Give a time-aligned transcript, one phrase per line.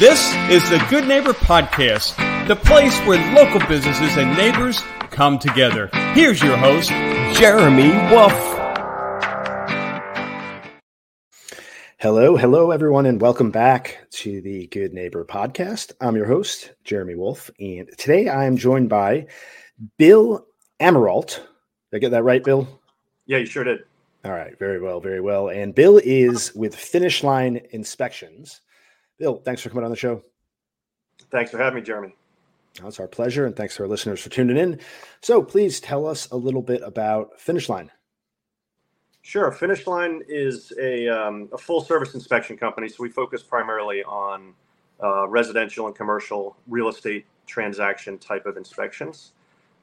[0.00, 2.16] This is the Good Neighbor Podcast,
[2.48, 4.80] the place where local businesses and neighbors
[5.10, 5.90] come together.
[6.14, 6.88] Here's your host,
[7.38, 8.32] Jeremy Wolf.
[11.98, 15.92] Hello, hello, everyone, and welcome back to the Good Neighbor Podcast.
[16.00, 19.26] I'm your host, Jeremy Wolf, and today I am joined by
[19.98, 20.46] Bill
[20.80, 21.40] Amirault.
[21.90, 22.66] Did I get that right, Bill?
[23.26, 23.80] Yeah, you sure did.
[24.24, 25.50] All right, very well, very well.
[25.50, 28.62] And Bill is with Finish Line Inspections.
[29.20, 30.24] Bill, thanks for coming on the show.
[31.30, 32.14] Thanks for having me, Jeremy.
[32.82, 34.80] Oh, it's our pleasure, and thanks to our listeners for tuning in.
[35.20, 37.90] So, please tell us a little bit about Finish Line.
[39.20, 39.52] Sure.
[39.52, 42.88] Finish Line is a, um, a full service inspection company.
[42.88, 44.54] So, we focus primarily on
[45.02, 49.32] uh, residential and commercial real estate transaction type of inspections.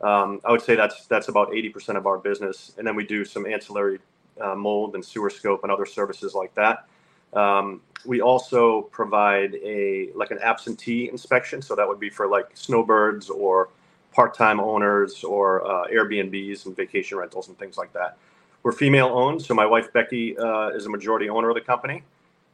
[0.01, 2.73] Um, I would say that's that's about 80% of our business.
[2.79, 3.99] And then we do some ancillary
[4.41, 6.87] uh, mold and sewer scope and other services like that.
[7.33, 12.49] Um, we also provide a like an absentee inspection, so that would be for like
[12.53, 13.69] snowbirds or
[14.11, 18.17] part-time owners or uh, Airbnbs and vacation rentals and things like that.
[18.63, 22.03] We're female owned, so my wife Becky uh, is a majority owner of the company,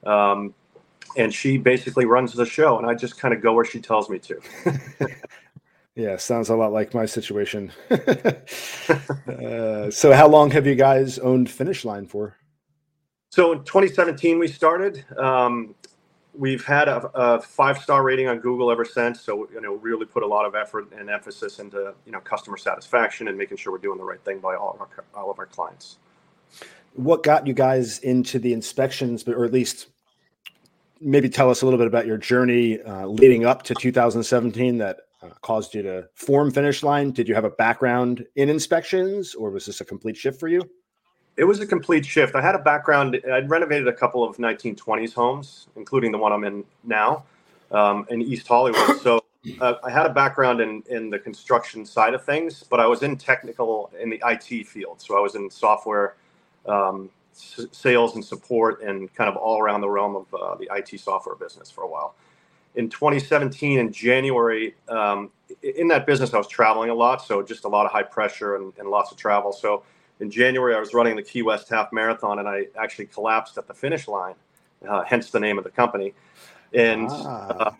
[0.05, 0.53] um,
[1.16, 4.09] and she basically runs the show, and I just kind of go where she tells
[4.09, 4.41] me to.
[5.95, 7.71] yeah, sounds a lot like my situation.
[7.89, 12.35] uh, so, how long have you guys owned Finish Line for?
[13.33, 15.03] So in 2017, we started.
[15.17, 15.73] Um,
[16.35, 19.21] we've had a, a five star rating on Google ever since.
[19.21, 22.57] So you know, really put a lot of effort and emphasis into you know customer
[22.57, 25.39] satisfaction and making sure we're doing the right thing by all of our all of
[25.39, 25.97] our clients.
[26.93, 29.87] What got you guys into the inspections, or at least
[31.01, 34.97] maybe tell us a little bit about your journey uh, leading up to 2017 that
[35.23, 37.09] uh, caused you to form Finish Line?
[37.09, 40.69] Did you have a background in inspections, or was this a complete shift for you?
[41.37, 42.35] It was a complete shift.
[42.35, 43.19] I had a background.
[43.31, 47.25] I'd renovated a couple of 1920s homes, including the one I'm in now,
[47.71, 48.93] um, in East Hollywood.
[49.01, 49.21] So
[49.59, 53.01] uh, I had a background in in the construction side of things, but I was
[53.03, 55.01] in technical in the IT field.
[55.01, 56.16] So I was in software
[56.67, 60.69] um, s- sales and support, and kind of all around the realm of uh, the
[60.75, 62.13] IT software business for a while.
[62.75, 65.29] In 2017, in January, um,
[65.63, 68.55] in that business, I was traveling a lot, so just a lot of high pressure
[68.55, 69.51] and, and lots of travel.
[69.51, 69.83] So
[70.23, 73.67] in January, I was running the Key West Half Marathon, and I actually collapsed at
[73.67, 74.35] the finish line,
[74.88, 76.13] uh, hence the name of the company.
[76.73, 77.47] And ah.
[77.50, 77.72] uh,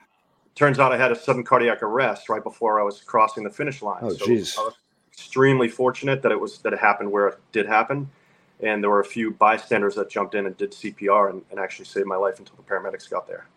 [0.54, 3.82] turns out I had a sudden cardiac arrest right before I was crossing the finish
[3.82, 4.00] line.
[4.02, 4.10] Oh.
[4.10, 4.26] So
[4.62, 4.76] I was
[5.14, 8.10] extremely fortunate that it was that it happened where it did happen,
[8.60, 11.86] and there were a few bystanders that jumped in and did CPR and, and actually
[11.86, 13.48] saved my life until the paramedics got there.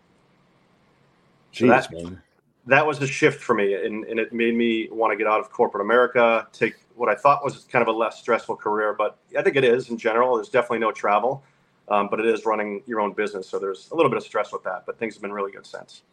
[1.53, 2.21] Jeez, so that, man
[2.67, 5.39] that was a shift for me and, and it made me want to get out
[5.39, 9.17] of corporate america take what i thought was kind of a less stressful career but
[9.37, 10.35] i think it is in general.
[10.35, 11.43] There's definitely no travel
[11.89, 14.51] um, but it is running your own business so there's a little bit of stress
[14.51, 16.03] with that but things have been really good since.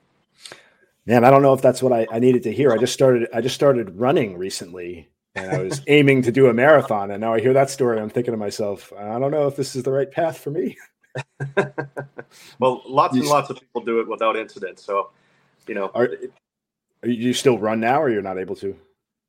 [1.06, 2.72] Man i don't know if that's what I, I needed to hear.
[2.72, 6.54] I just started i just started running recently and i was aiming to do a
[6.54, 9.56] marathon and now i hear that story i'm thinking to myself i don't know if
[9.56, 10.76] this is the right path for me.
[12.58, 15.10] Well lots and lots of people do it without incident so
[15.68, 16.08] you know are,
[17.06, 18.76] you still run now, or you're not able to?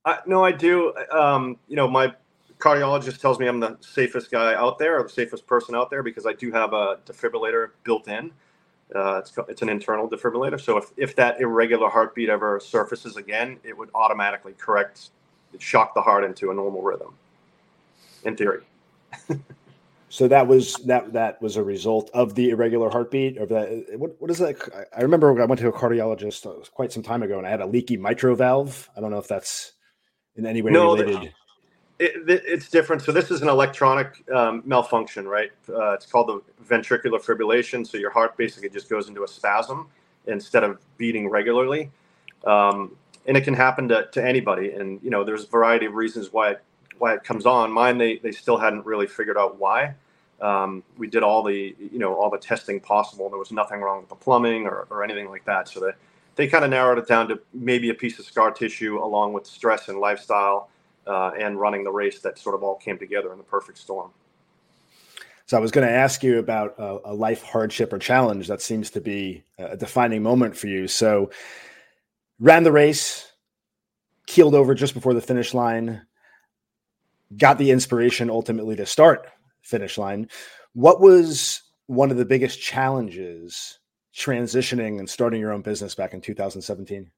[0.05, 0.93] I, no, I do.
[1.11, 2.13] Um, you know, my
[2.59, 6.03] cardiologist tells me I'm the safest guy out there, or the safest person out there,
[6.03, 8.31] because I do have a defibrillator built in.
[8.95, 13.57] Uh, it's it's an internal defibrillator, so if if that irregular heartbeat ever surfaces again,
[13.63, 15.09] it would automatically correct,
[15.57, 17.15] shock the heart into a normal rhythm.
[18.23, 18.61] In theory.
[20.09, 23.85] So that was that that was a result of the irregular heartbeat of that.
[23.97, 24.55] What what is that?
[24.95, 27.61] I remember I went to a cardiologist uh, quite some time ago, and I had
[27.61, 28.89] a leaky mitral valve.
[28.95, 29.73] I don't know if that's
[30.37, 31.33] in any way no, related.
[31.97, 33.01] It, it, it's different.
[33.01, 35.51] So this is an electronic um, malfunction, right?
[35.69, 36.41] Uh, it's called the
[36.75, 37.87] ventricular fibrillation.
[37.87, 39.87] So your heart basically just goes into a spasm
[40.27, 41.91] instead of beating regularly,
[42.45, 42.95] um,
[43.27, 44.71] and it can happen to, to anybody.
[44.71, 46.63] And you know, there's a variety of reasons why it,
[46.97, 47.71] why it comes on.
[47.71, 49.95] Mine, they they still hadn't really figured out why.
[50.41, 53.29] Um, we did all the you know all the testing possible.
[53.29, 55.69] There was nothing wrong with the plumbing or, or anything like that.
[55.69, 55.91] So they
[56.35, 59.45] they kind of narrowed it down to maybe a piece of scar tissue along with
[59.45, 60.69] stress and lifestyle
[61.07, 64.11] uh, and running the race that sort of all came together in the perfect storm.
[65.47, 68.63] So I was going to ask you about a, a, life hardship or challenge that
[68.63, 70.87] seems to be a defining moment for you.
[70.87, 71.29] So
[72.39, 73.31] ran the race,
[74.25, 76.01] keeled over just before the finish line,
[77.37, 79.27] got the inspiration ultimately to start
[79.61, 80.29] finish line.
[80.73, 83.77] What was one of the biggest challenges
[84.15, 87.11] transitioning and starting your own business back in 2017?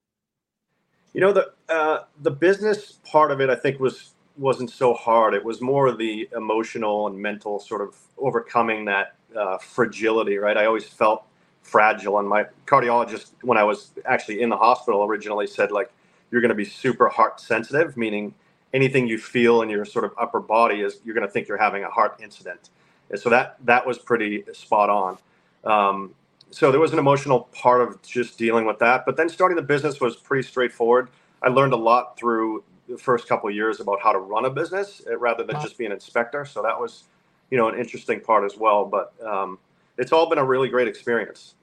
[1.14, 5.34] You know the uh, the business part of it, I think, was wasn't so hard.
[5.34, 10.38] It was more the emotional and mental sort of overcoming that uh, fragility.
[10.38, 11.24] Right, I always felt
[11.64, 12.20] fragile.
[12.20, 15.92] And my cardiologist, when I was actually in the hospital originally, said like
[16.32, 18.34] you're going to be super heart sensitive, meaning
[18.74, 21.58] anything you feel in your sort of upper body is you're going to think you're
[21.58, 22.70] having a heart incident.
[23.10, 25.18] And so that that was pretty spot on.
[25.64, 26.14] Um,
[26.52, 29.06] so there was an emotional part of just dealing with that.
[29.06, 31.10] But then starting the business was pretty straightforward.
[31.42, 34.50] I learned a lot through the first couple of years about how to run a
[34.50, 36.46] business eh, rather than just be an inspector.
[36.46, 37.04] So that was,
[37.52, 38.86] you know, an interesting part as well.
[38.86, 39.60] But um,
[39.98, 41.56] it's all been a really great experience.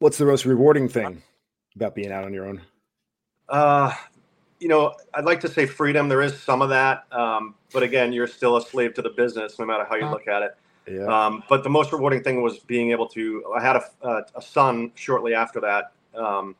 [0.00, 1.22] What's the most rewarding thing
[1.76, 2.60] about being out on your own?
[3.48, 3.94] Uh,
[4.58, 6.08] you know, I'd like to say freedom.
[6.08, 9.58] There is some of that, um, but again, you're still a slave to the business,
[9.58, 10.56] no matter how you look at it.
[10.86, 11.06] Yeah.
[11.06, 13.44] Um, but the most rewarding thing was being able to.
[13.56, 16.56] I had a, a, a son shortly after that um,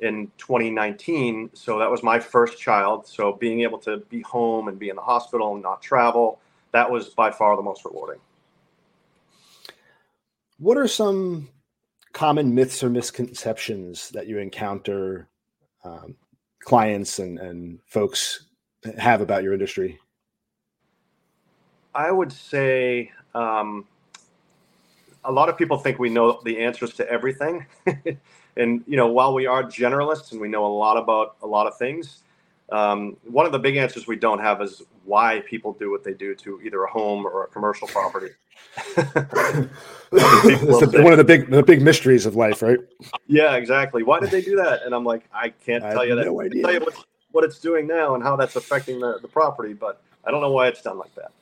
[0.00, 3.06] in 2019, so that was my first child.
[3.06, 6.40] So being able to be home and be in the hospital and not travel,
[6.72, 8.20] that was by far the most rewarding.
[10.58, 11.48] What are some
[12.12, 15.28] common myths or misconceptions that you encounter
[15.84, 16.16] um,
[16.60, 18.46] clients and, and folks
[18.98, 19.98] have about your industry?
[21.94, 23.86] I would say um,
[25.24, 27.66] a lot of people think we know the answers to everything.
[28.56, 31.66] and, you know, while we are generalists and we know a lot about a lot
[31.66, 32.20] of things,
[32.70, 36.14] um, one of the big answers we don't have is why people do what they
[36.14, 38.30] do to either a home or a commercial property.
[38.96, 39.68] the,
[41.02, 42.78] one of the big the big mysteries of life, right?
[43.26, 44.02] Yeah, exactly.
[44.02, 44.82] Why did they do that?
[44.84, 46.24] And I'm like, I can't I tell you that.
[46.24, 46.62] No idea.
[46.62, 46.94] tell you what,
[47.32, 50.52] what it's doing now and how that's affecting the, the property, but I don't know
[50.52, 51.32] why it's done like that.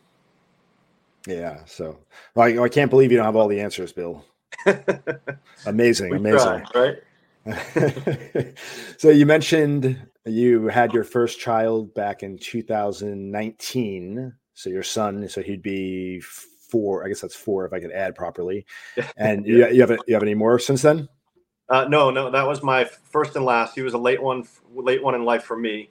[1.26, 1.64] Yeah.
[1.66, 1.98] So
[2.36, 4.24] I, I can't believe you don't have all the answers, Bill.
[5.66, 6.64] amazing, amazing.
[6.72, 6.98] Try, right?
[8.98, 14.32] so you mentioned you had your first child back in 2019.
[14.54, 17.04] So your son, so he'd be four.
[17.04, 18.66] I guess that's four if I could add properly.
[19.16, 19.68] And yeah.
[19.68, 21.08] you, you have you have any more since then?
[21.68, 23.74] Uh, no, no, that was my first and last.
[23.74, 25.90] He was a late one, late one in life for me.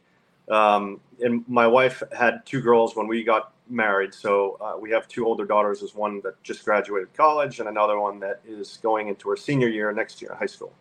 [0.49, 4.13] Um, and my wife had two girls when we got married.
[4.13, 5.80] So uh, we have two older daughters.
[5.80, 9.68] There's one that just graduated college, and another one that is going into her senior
[9.68, 10.74] year next year, high school.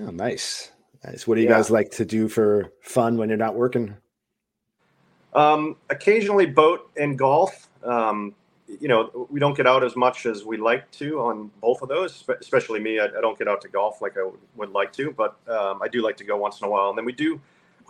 [0.00, 0.70] Oh, nice,
[1.04, 1.26] nice.
[1.26, 1.56] What do you yeah.
[1.56, 3.96] guys like to do for fun when you're not working?
[5.34, 7.68] Um, occasionally, boat and golf.
[7.82, 8.34] Um,
[8.80, 11.88] you know, we don't get out as much as we like to on both of
[11.88, 12.24] those.
[12.40, 15.10] Especially me, I, I don't get out to golf like I would, would like to,
[15.10, 16.90] but um, I do like to go once in a while.
[16.90, 17.40] And then we do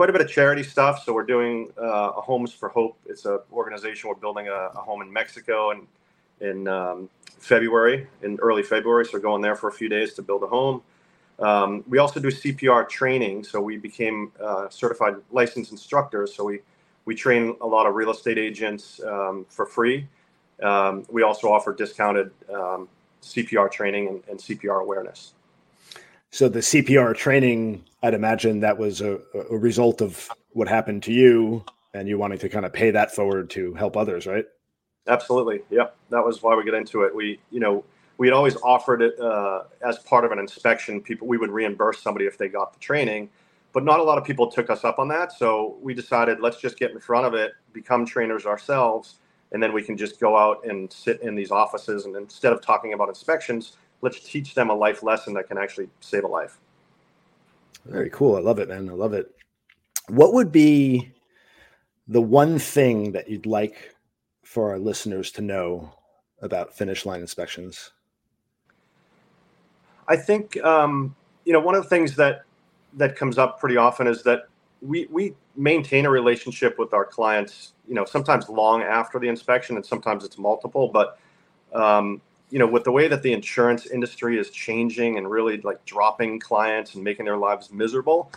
[0.00, 1.04] quite a bit of charity stuff.
[1.04, 2.96] So we're doing uh, a Homes for Hope.
[3.04, 4.08] It's an organization.
[4.08, 5.86] We're building a, a home in Mexico and
[6.40, 9.04] in um, February, in early February.
[9.04, 10.80] So going there for a few days to build a home.
[11.38, 13.44] Um, we also do CPR training.
[13.44, 16.34] So we became uh, certified licensed instructors.
[16.34, 16.60] So we
[17.04, 20.08] we train a lot of real estate agents um, for free.
[20.62, 22.88] Um, we also offer discounted um,
[23.22, 25.34] CPR training and, and CPR awareness.
[26.30, 29.18] So the CPR training, I'd imagine that was a,
[29.50, 33.14] a result of what happened to you and you wanting to kind of pay that
[33.14, 34.44] forward to help others, right?
[35.08, 35.62] Absolutely.
[35.70, 35.88] Yeah.
[36.10, 37.14] That was why we get into it.
[37.14, 37.84] We, you know,
[38.18, 41.00] we had always offered it uh, as part of an inspection.
[41.00, 43.28] People, we would reimburse somebody if they got the training,
[43.72, 45.32] but not a lot of people took us up on that.
[45.32, 49.16] So we decided let's just get in front of it, become trainers ourselves,
[49.52, 52.04] and then we can just go out and sit in these offices.
[52.04, 55.88] And instead of talking about inspections, let's teach them a life lesson that can actually
[56.00, 56.58] save a life.
[57.84, 58.36] Very cool.
[58.36, 58.88] I love it, man.
[58.88, 59.34] I love it.
[60.08, 61.12] What would be
[62.08, 63.94] the one thing that you'd like
[64.44, 65.92] for our listeners to know
[66.42, 67.92] about finish line inspections?
[70.08, 72.42] I think um, you know one of the things that
[72.94, 74.48] that comes up pretty often is that
[74.82, 77.74] we we maintain a relationship with our clients.
[77.88, 80.88] You know, sometimes long after the inspection, and sometimes it's multiple.
[80.88, 81.18] But
[81.72, 85.84] um, you know, with the way that the insurance industry is changing and really like
[85.84, 88.30] dropping clients and making their lives miserable,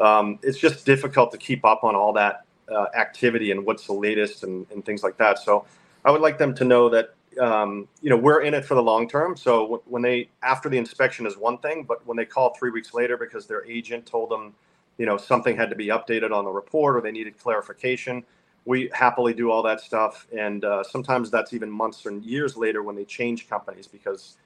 [0.00, 3.92] um, it's just difficult to keep up on all that uh, activity and what's the
[3.92, 5.38] latest and, and, things like that.
[5.38, 5.64] So
[6.04, 8.82] I would like them to know that, um, you know, we're in it for the
[8.82, 9.36] long term.
[9.36, 12.92] So when they, after the inspection is one thing, but when they call three weeks
[12.92, 14.54] later because their agent told them,
[14.98, 18.22] you know, something had to be updated on the report or they needed clarification,
[18.68, 20.26] we happily do all that stuff.
[20.30, 24.36] And uh, sometimes that's even months and years later when they change companies because